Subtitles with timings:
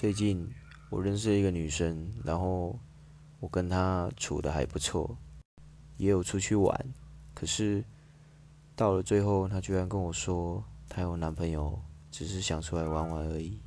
[0.00, 0.50] 最近
[0.88, 2.74] 我认识一个女生然后
[3.38, 5.14] 我跟她处的还不错
[5.98, 6.74] 也有出去玩
[7.34, 7.84] 可是
[8.74, 11.78] 到了最后她居然跟我说她有男朋友
[12.10, 13.60] 只是想出来玩玩而已。